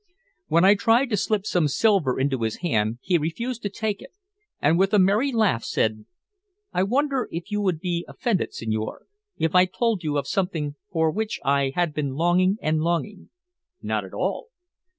[0.47, 4.09] When I tried to slip some silver into his hand he refused to take it,
[4.59, 6.05] and with a merry laugh said
[6.73, 9.05] "I wonder if you would be offended, signore,
[9.37, 13.29] if I told you of something for which I had been longing and longing?"
[13.83, 14.47] "Not at all."